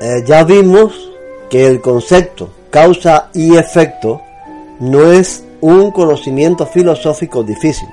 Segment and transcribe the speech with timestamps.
[0.00, 1.10] eh, ya vimos
[1.48, 4.20] que el concepto causa y efecto
[4.80, 7.88] no es un conocimiento filosófico difícil,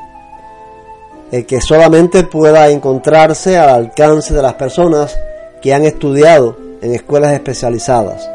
[1.32, 5.18] el que solamente pueda encontrarse al alcance de las personas
[5.62, 8.30] que han estudiado en escuelas especializadas.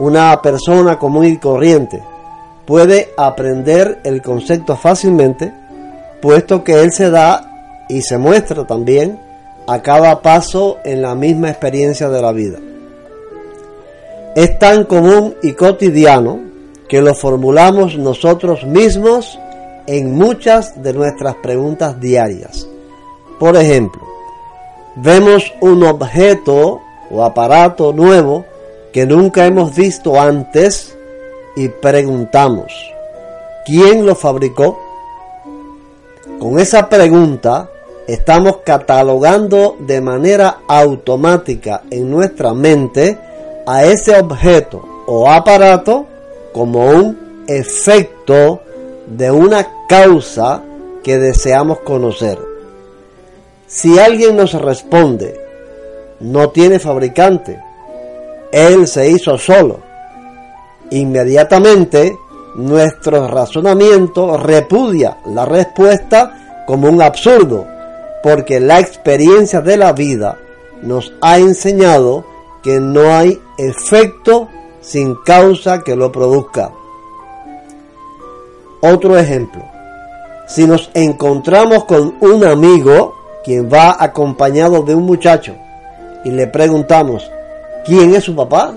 [0.00, 2.02] Una persona común y corriente
[2.66, 5.52] puede aprender el concepto fácilmente,
[6.20, 9.20] puesto que él se da y se muestra también
[9.68, 12.58] a cada paso en la misma experiencia de la vida.
[14.34, 16.40] Es tan común y cotidiano
[16.88, 19.38] que lo formulamos nosotros mismos
[19.86, 22.66] en muchas de nuestras preguntas diarias.
[23.38, 24.02] Por ejemplo,
[24.96, 28.44] vemos un objeto o aparato nuevo
[28.92, 30.96] que nunca hemos visto antes
[31.56, 32.72] y preguntamos,
[33.64, 34.78] ¿quién lo fabricó?
[36.38, 37.68] Con esa pregunta
[38.06, 43.18] estamos catalogando de manera automática en nuestra mente
[43.70, 46.06] a ese objeto o aparato
[46.54, 48.62] como un efecto
[49.06, 50.62] de una causa
[51.04, 52.38] que deseamos conocer.
[53.66, 55.38] Si alguien nos responde,
[56.20, 57.62] no tiene fabricante,
[58.52, 59.80] él se hizo solo,
[60.90, 62.16] inmediatamente
[62.54, 67.66] nuestro razonamiento repudia la respuesta como un absurdo,
[68.22, 70.38] porque la experiencia de la vida
[70.80, 74.48] nos ha enseñado que no hay efecto
[74.80, 76.72] sin causa que lo produzca.
[78.80, 79.62] Otro ejemplo,
[80.46, 85.54] si nos encontramos con un amigo quien va acompañado de un muchacho
[86.24, 87.30] y le preguntamos,
[87.84, 88.74] ¿quién es su papá?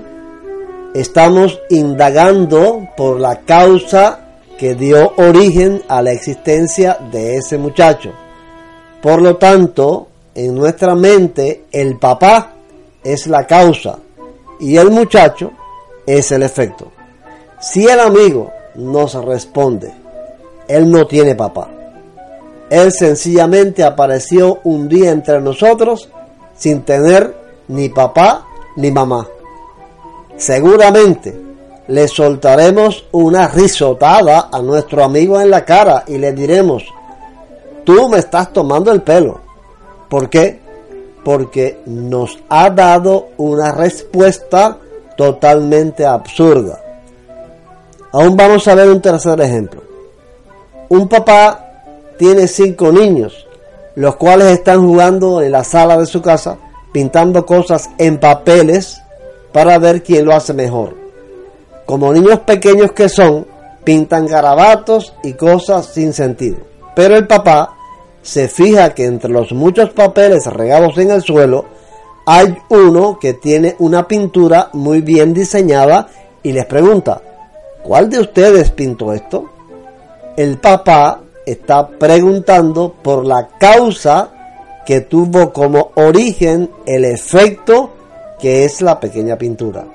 [0.93, 4.19] Estamos indagando por la causa
[4.57, 8.11] que dio origen a la existencia de ese muchacho.
[9.01, 12.50] Por lo tanto, en nuestra mente el papá
[13.03, 13.99] es la causa
[14.59, 15.51] y el muchacho
[16.05, 16.91] es el efecto.
[17.59, 19.93] Si el amigo nos responde,
[20.67, 21.69] él no tiene papá.
[22.69, 26.09] Él sencillamente apareció un día entre nosotros
[26.55, 27.35] sin tener
[27.67, 28.45] ni papá
[28.77, 29.27] ni mamá.
[30.37, 31.37] Seguramente
[31.87, 36.83] le soltaremos una risotada a nuestro amigo en la cara y le diremos,
[37.83, 39.41] tú me estás tomando el pelo.
[40.07, 40.60] ¿Por qué?
[41.23, 44.77] Porque nos ha dado una respuesta
[45.15, 46.79] totalmente absurda.
[48.11, 49.81] Aún vamos a ver un tercer ejemplo.
[50.89, 51.71] Un papá
[52.17, 53.47] tiene cinco niños,
[53.95, 56.57] los cuales están jugando en la sala de su casa,
[56.91, 59.01] pintando cosas en papeles
[59.51, 60.95] para ver quién lo hace mejor.
[61.85, 63.45] Como niños pequeños que son,
[63.83, 66.57] pintan garabatos y cosas sin sentido.
[66.95, 67.75] Pero el papá
[68.21, 71.65] se fija que entre los muchos papeles regados en el suelo
[72.25, 76.07] hay uno que tiene una pintura muy bien diseñada
[76.43, 77.21] y les pregunta,
[77.83, 79.49] ¿cuál de ustedes pintó esto?
[80.37, 84.31] El papá está preguntando por la causa
[84.85, 87.91] que tuvo como origen el efecto
[88.39, 89.85] que es la pequeña pintura.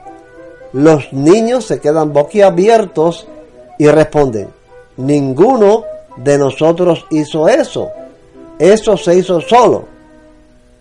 [0.72, 3.26] Los niños se quedan boquiabiertos
[3.78, 4.48] y responden,
[4.96, 5.84] ninguno
[6.16, 7.90] de nosotros hizo eso
[8.58, 9.84] eso se hizo solo.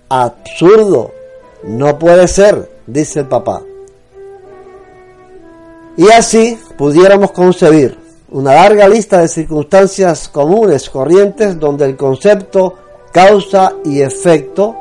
[0.09, 1.11] Absurdo.
[1.63, 3.61] No puede ser, dice el papá.
[5.97, 7.97] Y así pudiéramos concebir
[8.29, 12.75] una larga lista de circunstancias comunes, corrientes, donde el concepto
[13.11, 14.75] causa y efecto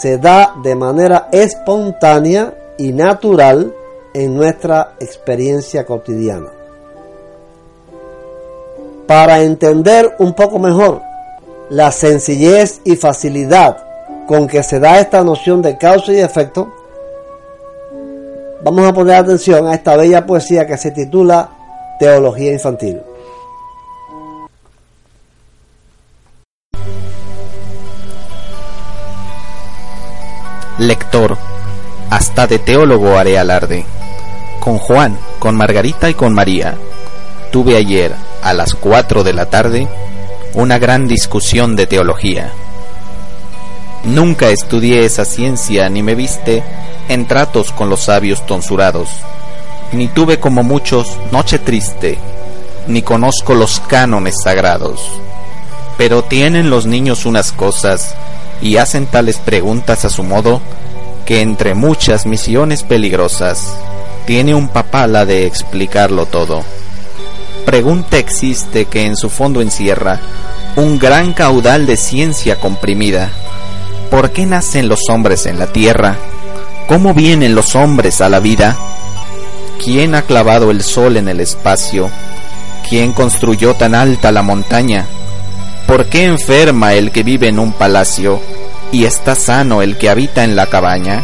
[0.00, 3.72] se da de manera espontánea y natural
[4.14, 6.48] en nuestra experiencia cotidiana.
[9.06, 11.02] Para entender un poco mejor
[11.70, 13.78] la sencillez y facilidad
[14.26, 16.72] con que se da esta noción de causa y efecto,
[18.62, 21.50] vamos a poner atención a esta bella poesía que se titula
[21.98, 23.00] Teología Infantil.
[30.78, 31.38] Lector,
[32.10, 33.84] hasta de teólogo haré alarde.
[34.58, 36.74] Con Juan, con Margarita y con María.
[37.52, 38.12] Tuve ayer,
[38.42, 39.86] a las cuatro de la tarde,
[40.54, 42.52] una gran discusión de teología.
[44.04, 46.62] Nunca estudié esa ciencia ni me viste
[47.08, 49.08] en tratos con los sabios tonsurados,
[49.92, 52.18] ni tuve como muchos noche triste,
[52.86, 55.00] ni conozco los cánones sagrados.
[55.98, 58.14] Pero tienen los niños unas cosas
[58.60, 60.60] y hacen tales preguntas a su modo
[61.26, 63.76] que entre muchas misiones peligrosas
[64.26, 66.64] tiene un papá la de explicarlo todo
[67.64, 70.20] pregunta existe que en su fondo encierra
[70.76, 73.30] un gran caudal de ciencia comprimida.
[74.10, 76.16] ¿Por qué nacen los hombres en la tierra?
[76.86, 78.76] ¿Cómo vienen los hombres a la vida?
[79.82, 82.10] ¿Quién ha clavado el sol en el espacio?
[82.88, 85.06] ¿Quién construyó tan alta la montaña?
[85.86, 88.40] ¿Por qué enferma el que vive en un palacio
[88.92, 91.22] y está sano el que habita en la cabaña?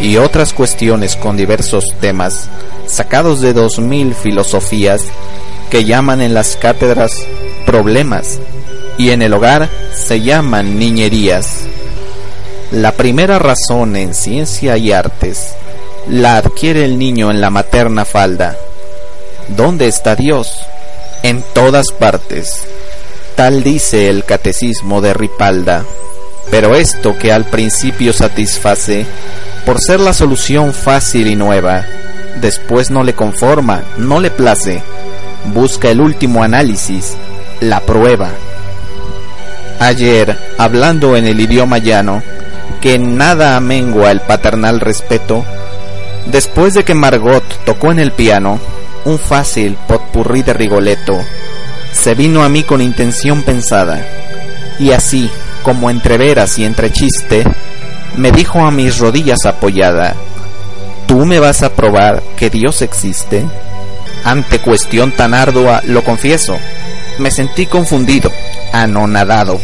[0.00, 2.48] Y otras cuestiones con diversos temas,
[2.86, 5.06] sacados de dos mil filosofías,
[5.70, 7.12] que llaman en las cátedras
[7.64, 8.38] problemas
[8.98, 11.60] y en el hogar se llaman niñerías.
[12.72, 15.54] La primera razón en ciencia y artes
[16.08, 18.56] la adquiere el niño en la materna falda.
[19.48, 20.60] ¿Dónde está Dios?
[21.22, 22.62] En todas partes.
[23.36, 25.84] Tal dice el catecismo de Ripalda.
[26.50, 29.06] Pero esto que al principio satisface,
[29.64, 31.86] por ser la solución fácil y nueva,
[32.40, 34.82] después no le conforma, no le place,
[35.46, 37.16] busca el último análisis,
[37.60, 38.30] la prueba.
[39.78, 42.22] Ayer, hablando en el idioma llano,
[42.80, 45.44] que nada amengua el paternal respeto,
[46.26, 48.58] después de que Margot tocó en el piano
[49.04, 51.18] un fácil potpurrí de Rigoletto,
[51.92, 54.06] se vino a mí con intención pensada,
[54.78, 55.30] y así,
[55.62, 57.44] como entre veras y entre chiste,
[58.16, 60.14] me dijo a mis rodillas apoyada,
[61.06, 63.44] ¿tú me vas a probar que Dios existe?
[64.24, 66.58] Ante cuestión tan ardua, lo confieso,
[67.18, 68.30] me sentí confundido,
[68.72, 69.60] anonadado,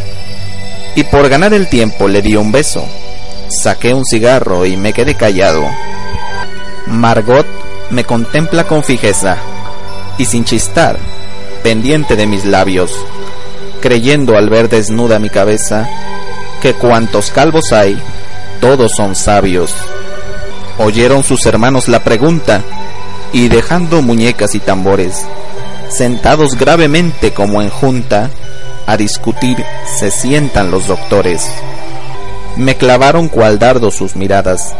[0.94, 2.86] y por ganar el tiempo le di un beso,
[3.48, 5.62] saqué un cigarro y me quedé callado.
[6.86, 7.46] Margot
[7.90, 9.36] me contempla con fijeza,
[10.18, 10.98] y sin chistar,
[11.62, 12.92] pendiente de mis labios,
[13.80, 15.88] creyendo al ver desnuda mi cabeza,
[16.62, 18.00] que cuantos calvos hay,
[18.60, 19.74] todos son sabios.
[20.78, 22.62] Oyeron sus hermanos la pregunta,
[23.36, 25.26] y dejando muñecas y tambores,
[25.90, 28.30] sentados gravemente como en junta,
[28.86, 29.62] a discutir
[29.98, 31.46] se sientan los doctores.
[32.56, 34.74] Me clavaron cual dardo sus miradas,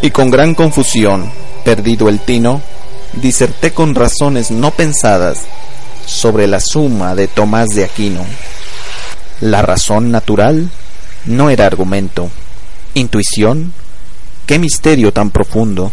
[0.00, 1.30] y con gran confusión,
[1.62, 2.62] perdido el tino,
[3.12, 5.40] diserté con razones no pensadas
[6.06, 8.24] sobre la suma de Tomás de Aquino.
[9.42, 10.70] La razón natural
[11.26, 12.30] no era argumento.
[12.94, 13.74] Intuición,
[14.46, 15.92] qué misterio tan profundo.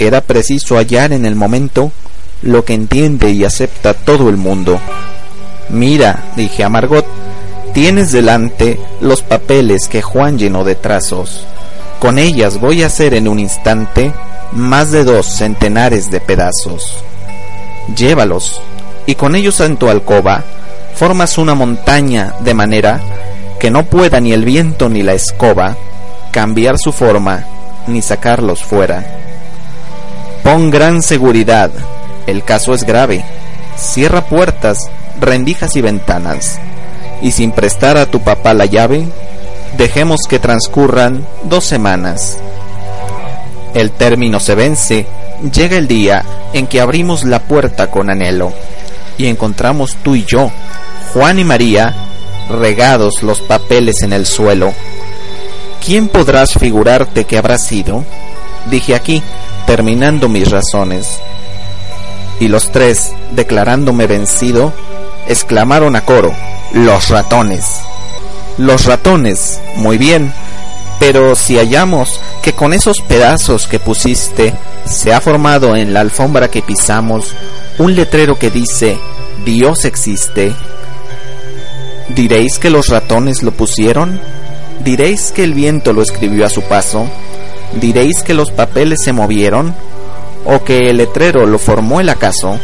[0.00, 1.92] Era preciso hallar en el momento
[2.40, 4.80] lo que entiende y acepta todo el mundo.
[5.68, 7.04] Mira, dije a Margot,
[7.74, 11.44] tienes delante los papeles que Juan llenó de trazos.
[11.98, 14.14] Con ellas voy a hacer en un instante
[14.52, 17.04] más de dos centenares de pedazos.
[17.94, 18.62] Llévalos,
[19.04, 20.42] y con ellos en tu alcoba
[20.94, 23.02] formas una montaña de manera
[23.58, 25.76] que no pueda ni el viento ni la escoba
[26.32, 27.44] cambiar su forma
[27.86, 29.29] ni sacarlos fuera.
[30.50, 31.70] Pon gran seguridad,
[32.26, 33.24] el caso es grave.
[33.76, 36.58] Cierra puertas, rendijas y ventanas.
[37.22, 39.06] Y sin prestar a tu papá la llave,
[39.78, 42.38] dejemos que transcurran dos semanas.
[43.74, 45.06] El término se vence,
[45.54, 48.52] llega el día en que abrimos la puerta con anhelo
[49.18, 50.50] y encontramos tú y yo,
[51.14, 51.94] Juan y María,
[52.48, 54.74] regados los papeles en el suelo.
[55.86, 58.04] ¿Quién podrás figurarte que habrá sido?
[58.68, 59.22] Dije aquí,
[59.70, 61.20] terminando mis razones.
[62.40, 64.72] Y los tres, declarándome vencido,
[65.28, 66.34] exclamaron a coro,
[66.72, 67.78] los ratones.
[68.58, 70.32] Los ratones, muy bien,
[70.98, 74.54] pero si hallamos que con esos pedazos que pusiste
[74.86, 77.32] se ha formado en la alfombra que pisamos
[77.78, 78.98] un letrero que dice
[79.44, 80.52] Dios existe,
[82.08, 84.20] ¿diréis que los ratones lo pusieron?
[84.82, 87.08] ¿Diréis que el viento lo escribió a su paso?
[87.74, 89.74] ¿Diréis que los papeles se movieron?
[90.44, 92.58] ¿O que el letrero lo formó el acaso?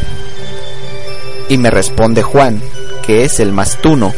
[1.48, 2.60] Y me responde Juan,
[3.04, 4.12] que es el mastuno,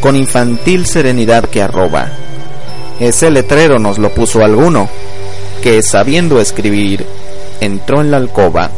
[0.00, 2.08] con infantil serenidad que arroba.
[3.00, 4.88] Ese letrero nos lo puso alguno,
[5.62, 7.04] que sabiendo escribir,
[7.60, 8.70] entró en la alcoba.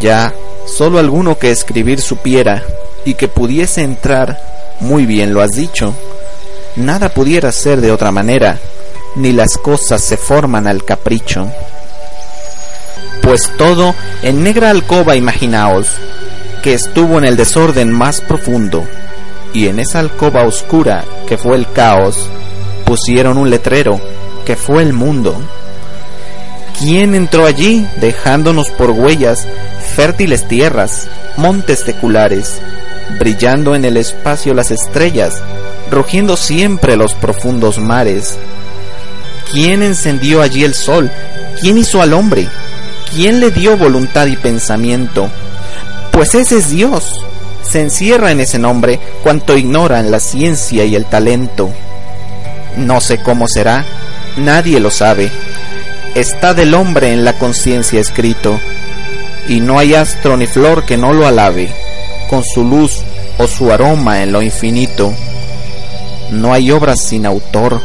[0.00, 0.32] Ya,
[0.66, 2.62] solo alguno que escribir supiera
[3.04, 4.40] y que pudiese entrar,
[4.80, 5.92] muy bien lo has dicho.
[6.76, 8.58] Nada pudiera ser de otra manera
[9.16, 11.50] ni las cosas se forman al capricho.
[13.22, 15.88] Pues todo en negra alcoba imaginaos,
[16.62, 18.86] que estuvo en el desorden más profundo,
[19.52, 22.28] y en esa alcoba oscura que fue el caos,
[22.84, 24.00] pusieron un letrero,
[24.44, 25.36] que fue el mundo.
[26.78, 29.46] ¿Quién entró allí dejándonos por huellas
[29.94, 32.60] fértiles tierras, montes seculares,
[33.18, 35.40] brillando en el espacio las estrellas,
[35.90, 38.38] rugiendo siempre los profundos mares,
[39.52, 41.10] ¿Quién encendió allí el sol?
[41.60, 42.48] ¿Quién hizo al hombre?
[43.14, 45.28] ¿Quién le dio voluntad y pensamiento?
[46.10, 47.20] Pues ese es Dios.
[47.62, 51.70] Se encierra en ese nombre cuanto ignoran la ciencia y el talento.
[52.78, 53.84] No sé cómo será,
[54.38, 55.30] nadie lo sabe.
[56.14, 58.58] Está del hombre en la conciencia escrito,
[59.48, 61.70] y no hay astro ni flor que no lo alabe,
[62.30, 63.02] con su luz
[63.38, 65.12] o su aroma en lo infinito.
[66.30, 67.80] No hay obras sin autor,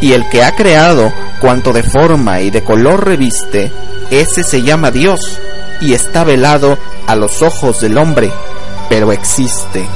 [0.00, 3.70] y el que ha creado cuanto de forma y de color reviste,
[4.10, 5.38] ese se llama Dios,
[5.80, 8.30] y está velado a los ojos del hombre,
[8.88, 9.86] pero existe.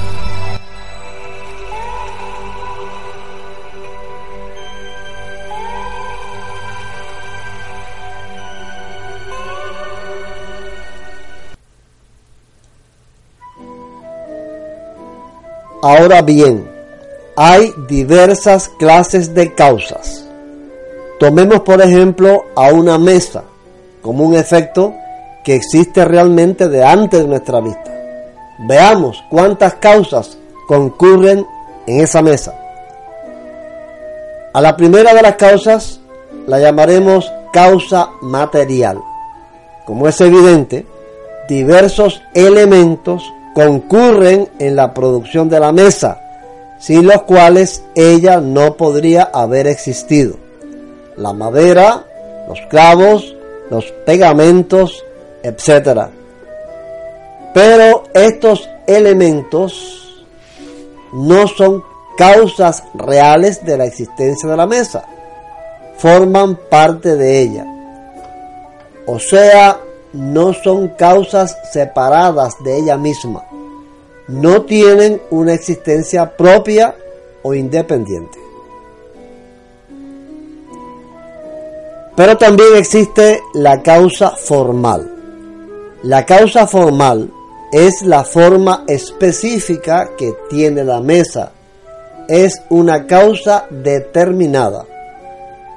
[15.82, 16.73] Ahora bien,
[17.36, 20.24] hay diversas clases de causas.
[21.18, 23.44] Tomemos por ejemplo a una mesa
[24.02, 24.94] como un efecto
[25.44, 27.92] que existe realmente de antes de nuestra vista.
[28.58, 30.38] Veamos cuántas causas
[30.68, 31.46] concurren
[31.86, 32.54] en esa mesa.
[34.52, 36.00] A la primera de las causas
[36.46, 39.00] la llamaremos causa material.
[39.84, 40.86] Como es evidente,
[41.48, 46.23] diversos elementos concurren en la producción de la mesa,
[46.84, 50.36] sin los cuales ella no podría haber existido.
[51.16, 52.04] La madera,
[52.46, 53.34] los clavos,
[53.70, 55.02] los pegamentos,
[55.42, 56.08] etc.
[57.54, 60.24] Pero estos elementos
[61.14, 61.82] no son
[62.18, 65.04] causas reales de la existencia de la mesa,
[65.96, 67.66] forman parte de ella.
[69.06, 69.78] O sea,
[70.12, 73.42] no son causas separadas de ella misma,
[74.28, 76.94] no tienen una existencia propia
[77.42, 78.38] o independiente.
[82.16, 85.10] Pero también existe la causa formal.
[86.04, 87.30] La causa formal
[87.72, 91.52] es la forma específica que tiene la mesa.
[92.28, 94.86] Es una causa determinada.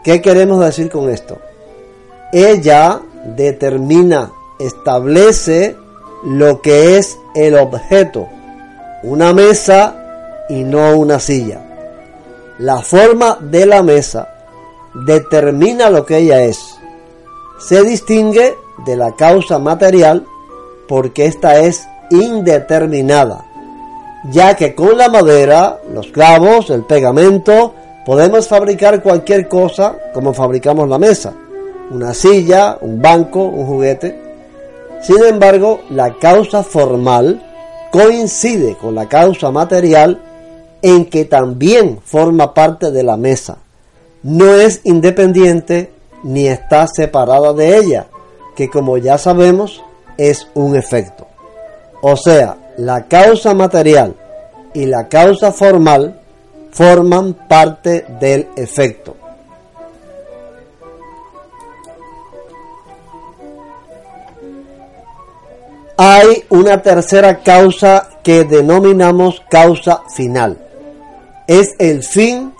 [0.03, 1.39] ¿Qué queremos decir con esto?
[2.31, 3.01] Ella
[3.35, 5.75] determina, establece
[6.23, 8.27] lo que es el objeto,
[9.07, 11.61] una mesa y no una silla.
[12.59, 14.29] La forma de la mesa
[14.93, 16.59] determina lo que ella es.
[17.59, 20.25] Se distingue de la causa material
[20.87, 23.45] porque ésta es indeterminada,
[24.31, 27.73] ya que con la madera, los clavos, el pegamento,
[28.05, 31.33] podemos fabricar cualquier cosa como fabricamos la mesa
[31.89, 34.19] una silla, un banco, un juguete.
[35.01, 37.41] Sin embargo, la causa formal
[37.91, 40.21] coincide con la causa material
[40.81, 43.57] en que también forma parte de la mesa.
[44.23, 45.91] No es independiente
[46.23, 48.07] ni está separada de ella,
[48.55, 49.83] que como ya sabemos
[50.17, 51.27] es un efecto.
[52.01, 54.15] O sea, la causa material
[54.73, 56.21] y la causa formal
[56.71, 59.16] forman parte del efecto.
[65.97, 70.59] Hay una tercera causa que denominamos causa final.
[71.47, 72.53] Es el fin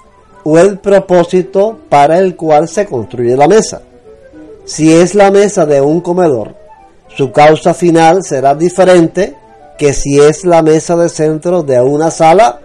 [0.44, 3.84] o el propósito para el cual se construye la mesa.
[4.66, 6.56] Si es la mesa de un comedor,
[7.16, 9.36] su causa final será diferente
[9.78, 12.60] que si es la mesa de centro de una sala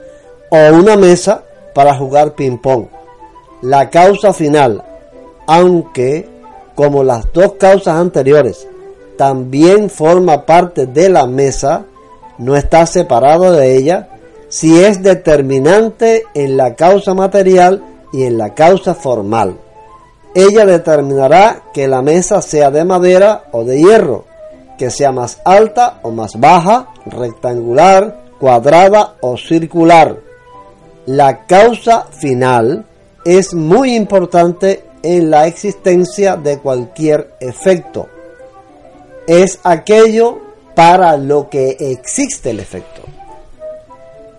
[0.49, 1.43] o una mesa
[1.75, 2.87] para jugar ping-pong.
[3.61, 4.83] La causa final,
[5.47, 6.29] aunque
[6.75, 8.67] como las dos causas anteriores
[9.23, 11.85] también forma parte de la mesa,
[12.39, 14.09] no está separado de ella,
[14.49, 19.61] si es determinante en la causa material y en la causa formal.
[20.35, 24.25] Ella determinará que la mesa sea de madera o de hierro,
[24.77, 30.17] que sea más alta o más baja, rectangular, cuadrada o circular.
[31.07, 32.87] La causa final
[33.25, 38.09] es muy importante en la existencia de cualquier efecto
[39.27, 40.41] es aquello
[40.75, 43.03] para lo que existe el efecto.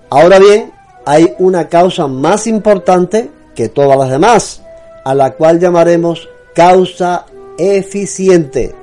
[0.10, 0.72] Ahora bien,
[1.06, 4.62] hay una causa más importante que todas las demás,
[5.04, 7.25] a la cual llamaremos causa
[7.58, 8.74] eficiente,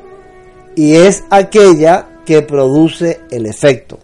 [0.77, 3.99] y es aquella que produce el efecto.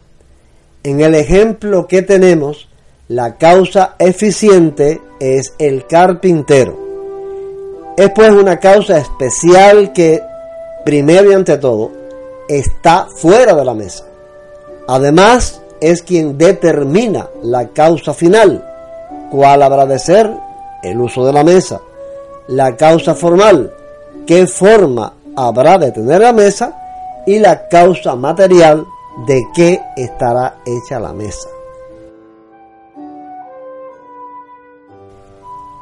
[0.83, 2.69] En el ejemplo que tenemos,
[3.09, 6.77] la causa eficiente es el carpintero.
[7.97, 10.21] Es pues una causa especial que
[10.87, 11.91] primero y ante todo,
[12.49, 14.05] está fuera de la mesa.
[14.87, 18.65] Además, es quien determina la causa final,
[19.33, 20.33] cuál habrá de ser
[20.85, 21.81] el uso de la mesa,
[22.47, 23.75] la causa formal,
[24.29, 28.87] qué forma habrá de tener la mesa y la causa material
[29.27, 31.49] de qué estará hecha la mesa.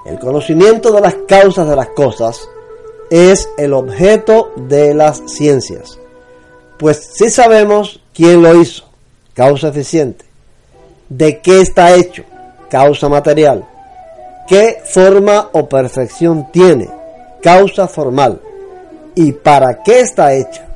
[0.06, 2.49] El conocimiento de las causas de las cosas
[3.11, 5.99] es el objeto de las ciencias.
[6.78, 8.84] Pues si sabemos quién lo hizo,
[9.34, 10.25] causa eficiente,
[11.08, 12.25] de qué está hecho,
[12.68, 13.64] causa material,
[14.49, 16.88] qué forma o perfección tiene,
[17.42, 18.40] causa formal,
[19.14, 20.66] y para qué está hecha,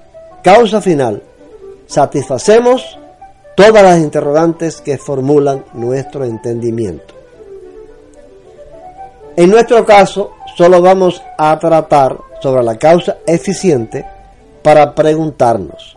[0.43, 1.23] causa final,
[1.87, 2.99] satisfacemos
[3.57, 7.15] todas las interrogantes que formulan nuestro entendimiento.
[9.37, 14.05] En nuestro caso, solo vamos a tratar sobre la causa eficiente
[14.61, 15.97] para preguntarnos,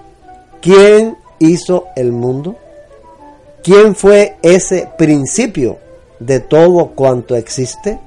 [0.61, 2.55] ¿quién hizo el mundo?
[3.63, 5.79] ¿Quién fue ese principio
[6.19, 7.99] de todo cuanto existe?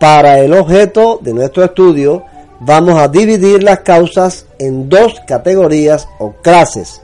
[0.00, 2.24] Para el objeto de nuestro estudio,
[2.58, 7.00] vamos a dividir las causas en dos categorías o clases.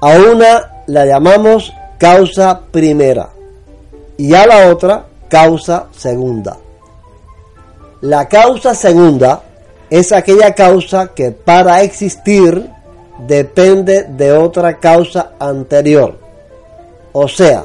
[0.00, 3.28] A una la llamamos causa primera
[4.18, 6.58] y a la otra causa segunda.
[8.02, 9.42] La causa segunda
[9.88, 12.68] es aquella causa que para existir
[13.26, 16.18] depende de otra causa anterior.
[17.12, 17.64] O sea,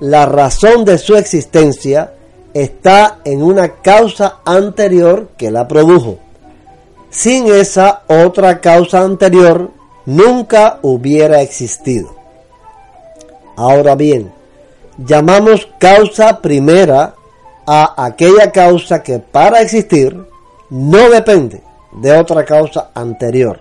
[0.00, 2.12] la razón de su existencia
[2.52, 6.18] está en una causa anterior que la produjo.
[7.10, 9.70] Sin esa otra causa anterior
[10.06, 12.14] nunca hubiera existido.
[13.56, 14.32] Ahora bien,
[14.98, 17.14] llamamos causa primera
[17.66, 20.16] a aquella causa que para existir
[20.70, 23.60] no depende de otra causa anterior.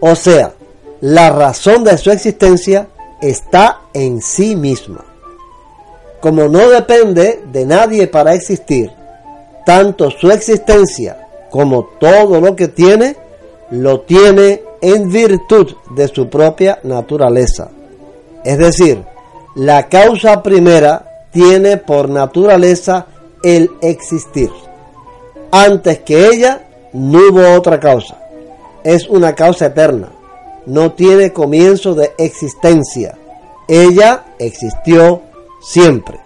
[0.00, 0.52] O sea,
[1.00, 2.88] la razón de su existencia
[3.20, 5.04] está en sí misma
[6.22, 8.92] como no depende de nadie para existir,
[9.66, 13.16] tanto su existencia como todo lo que tiene,
[13.72, 17.70] lo tiene en virtud de su propia naturaleza.
[18.44, 19.02] Es decir,
[19.54, 23.06] la causa primera tiene por naturaleza
[23.42, 24.50] el existir.
[25.50, 28.18] Antes que ella no hubo otra causa.
[28.84, 30.10] Es una causa eterna.
[30.66, 33.16] No tiene comienzo de existencia.
[33.68, 35.22] Ella existió
[35.60, 36.18] siempre.